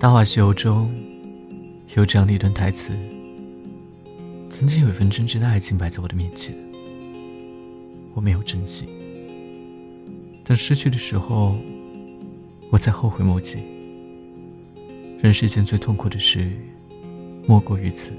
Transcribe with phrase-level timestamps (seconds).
[0.02, 0.90] 《大话西游》中
[1.94, 2.90] 有这样的一段台词
[4.48, 6.54] ：“曾经有一份真挚的爱情摆在我的面前，
[8.14, 8.88] 我没有珍惜。
[10.42, 11.54] 等失去的时候，
[12.70, 13.58] 我才后悔莫及。
[15.20, 16.50] 人世间最痛苦的事，
[17.46, 18.10] 莫过于此。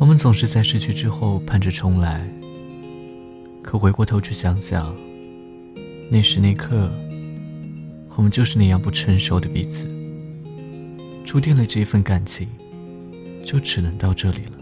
[0.00, 2.26] 我们总是在失去之后盼着重来，
[3.62, 4.96] 可回过头去想想，
[6.10, 6.90] 那时那刻。”
[8.16, 9.86] 我们就是那样不成熟的彼此，
[11.22, 12.48] 注定了这一份感情
[13.44, 14.52] 就只能到这里了。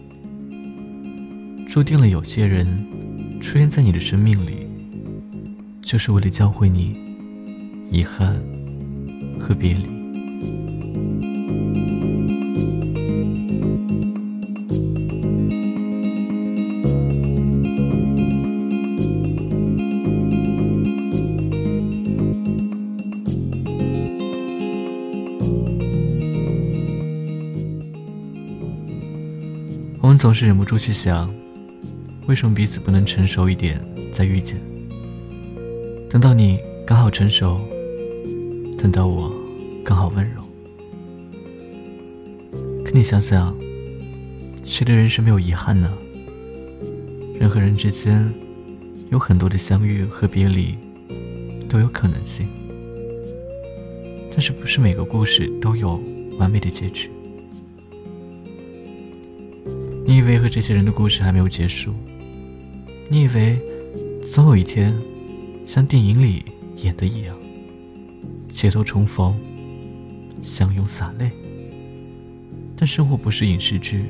[1.69, 2.67] 注定了有些人
[3.41, 4.67] 出现在你的生命里，
[5.83, 6.97] 就是为了教会你
[7.91, 8.35] 遗憾
[9.39, 9.95] 和别离。
[30.05, 31.35] 我们总是忍不住去想，
[32.27, 33.81] 为什么彼此不能成熟一点
[34.13, 34.61] 再遇见？
[36.11, 37.59] 等到你刚好成熟，
[38.77, 39.35] 等到我
[39.83, 40.43] 刚好温柔。
[42.85, 43.57] 可你想想，
[44.67, 45.91] 谁的人生没有遗憾呢？
[47.41, 48.31] 人和人之间
[49.11, 50.75] 有很多的相遇和别离，
[51.67, 52.47] 都有可能性。
[54.31, 55.99] 但是不是每个故事都有
[56.39, 57.09] 完美的结局？
[60.15, 61.93] 你以为和这些人的故事还没有结束？
[63.11, 63.59] 你以为
[64.33, 64.95] 总有一天，
[65.67, 66.45] 像电影里
[66.77, 67.37] 演的一样，
[68.49, 69.37] 街头重逢，
[70.41, 71.33] 相拥洒泪？
[72.77, 74.05] 但生活不是影视剧，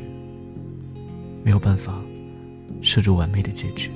[1.43, 1.99] 没有办法
[2.83, 3.91] 设置完美的结局。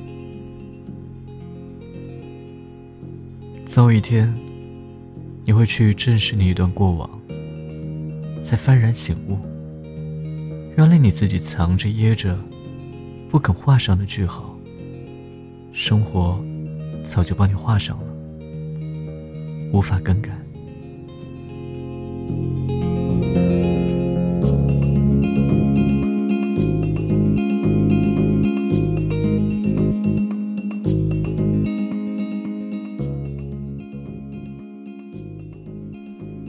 [3.66, 4.34] 总有一天，
[5.44, 7.20] 你会去正视那一段过往，
[8.42, 9.36] 才幡然醒悟。
[10.78, 12.39] 原来你自己藏着掖着，
[13.28, 14.56] 不肯画上的句号，
[15.72, 16.41] 生活
[17.05, 18.05] 早就帮你画上了，
[19.72, 20.31] 无法更改。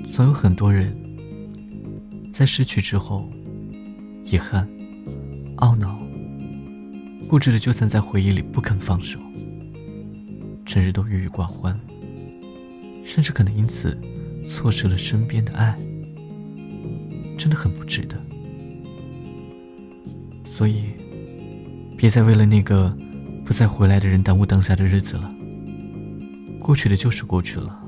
[0.06, 0.96] 总有很多人
[2.32, 3.28] 在失去之后。
[4.32, 4.68] 遗憾、
[5.58, 6.00] 懊恼、
[7.28, 9.20] 固执的，就算在回忆里不肯放手，
[10.66, 11.80] 整日都郁郁寡欢，
[13.04, 13.98] 甚至可能因此
[14.48, 15.76] 错失了身边的爱，
[17.38, 18.16] 真的很不值得。
[20.46, 20.84] 所以，
[21.98, 22.96] 别再为了那个
[23.46, 25.34] 不再回来的人耽误当下的日子了。
[26.60, 27.82] 过去的就是过去了，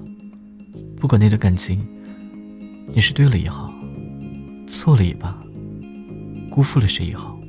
[0.97, 1.85] 不管那段感情，
[2.87, 3.71] 你是对了也好，
[4.67, 5.37] 错了也罢。
[6.51, 7.39] 辜负了谁也好，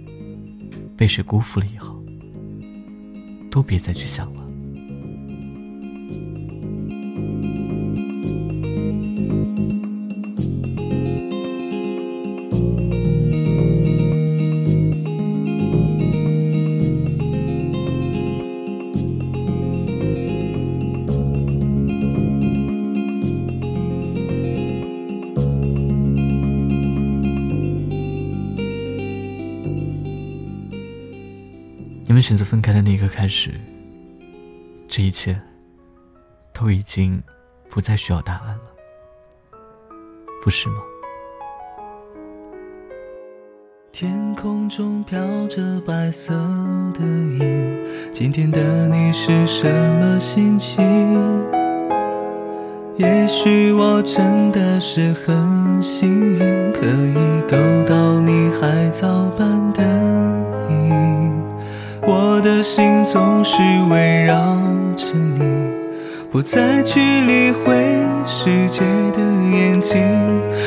[0.97, 2.01] 被谁辜负了也好，
[3.51, 4.41] 都别再去想了。
[32.23, 33.51] 们选择分开的那一刻开始，
[34.87, 35.37] 这一切
[36.53, 37.21] 都已经
[37.69, 38.63] 不再需要答案了，
[40.41, 40.77] 不是吗？
[43.91, 45.19] 天空中飘
[45.49, 46.33] 着白色
[46.95, 47.77] 的云，
[48.13, 50.81] 今天的你是什么心情？
[52.99, 59.83] 也许我真的是很幸运，可以够到你海藻般的
[60.71, 61.22] 影。
[62.05, 64.35] 我的心总是围绕
[64.97, 65.41] 着你，
[66.33, 67.73] 不再去理会
[68.27, 68.81] 世界
[69.13, 69.23] 的
[69.53, 70.03] 眼睛，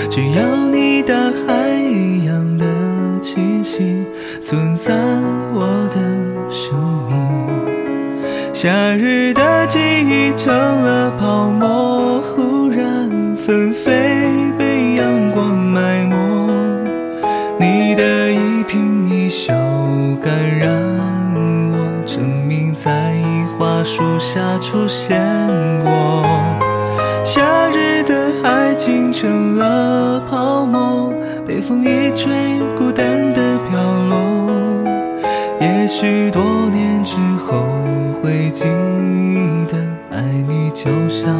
[0.09, 1.13] 只要你大
[1.45, 2.65] 海一样的
[3.21, 4.05] 气息
[4.41, 4.93] 存在
[5.53, 5.99] 我的
[6.49, 6.73] 生
[7.09, 8.53] 命。
[8.53, 13.91] 夏日的记忆成了泡沫，忽然纷飞，
[14.57, 16.15] 被阳光埋没。
[17.59, 19.53] 你的一颦一笑
[20.21, 20.84] 感染。
[23.95, 25.17] 树下出现
[25.81, 26.21] 过，
[27.23, 28.13] 夏日的
[28.43, 31.13] 爱情成了泡沫，
[31.47, 34.17] 被风一吹，孤单的飘落。
[35.61, 36.43] 也许多
[36.73, 37.15] 年之
[37.47, 37.63] 后
[38.21, 38.65] 会记
[39.69, 39.77] 得，
[40.11, 41.31] 爱你就像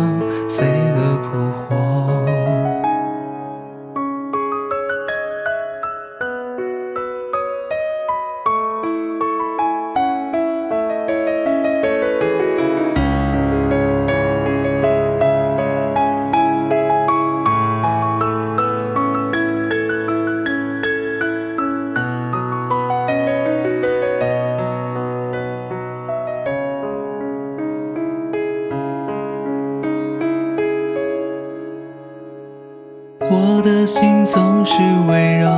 [33.66, 34.74] 的心总是
[35.10, 35.50] 围绕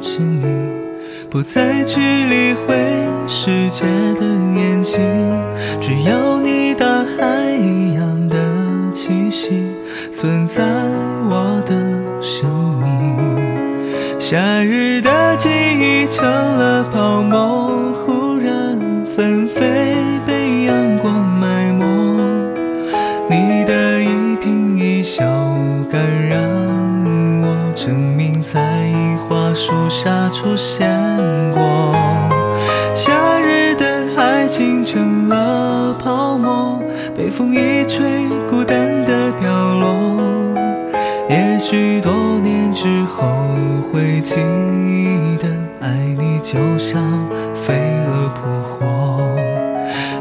[0.00, 0.44] 着你，
[1.28, 2.76] 不再去理会
[3.26, 4.24] 世界的
[4.54, 5.00] 眼睛，
[5.80, 8.38] 只要你大海一样的
[8.92, 9.66] 气息
[10.12, 10.62] 存在
[11.28, 11.74] 我的
[12.22, 12.48] 生
[12.78, 14.20] 命。
[14.20, 18.78] 夏日的记忆成了泡沫，忽然
[19.16, 21.84] 纷飞，被阳光埋没。
[23.28, 24.06] 你的一
[24.36, 25.24] 颦一笑
[25.90, 26.38] 感染，
[27.82, 30.86] 证明在樱花树下出现
[31.54, 31.94] 过。
[32.94, 33.86] 夏日的
[34.18, 36.78] 爱情成了泡沫，
[37.16, 39.94] 被风一吹，孤单的飘落。
[41.30, 42.12] 也许多
[42.42, 43.32] 年之后
[43.90, 44.34] 会记
[45.40, 45.48] 得，
[45.80, 45.88] 爱
[46.18, 47.02] 你就像
[47.54, 47.72] 飞
[48.06, 49.40] 蛾扑火。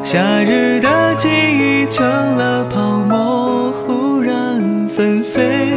[0.02, 2.08] 夏日的记忆成
[2.38, 5.74] 了泡沫，忽然纷飞，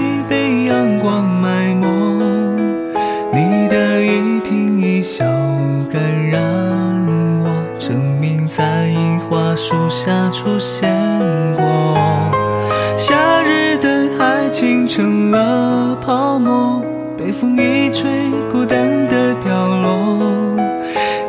[14.53, 16.85] 情成了泡沫，
[17.17, 20.19] 被风一吹，孤单的飘落。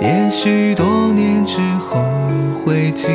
[0.02, 0.86] 也许多
[1.16, 2.04] 年之后
[2.66, 3.08] 会记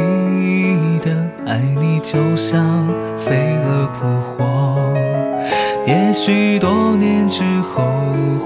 [1.03, 1.11] 得，
[1.47, 2.89] 爱你就像
[3.19, 4.95] 飞蛾扑火。
[5.87, 7.85] 也许多年之后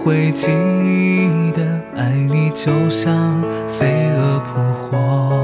[0.03, 0.49] 会记
[1.55, 1.63] 得，
[1.97, 3.87] 爱你就像飞
[4.19, 5.42] 蛾扑火。